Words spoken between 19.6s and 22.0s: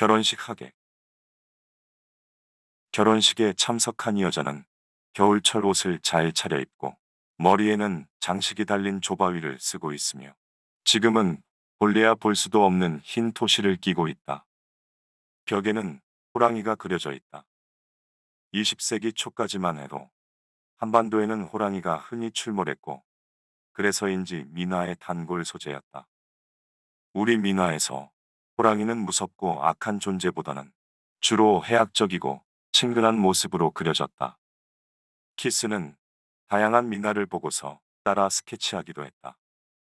해도 한반도에는 호랑이가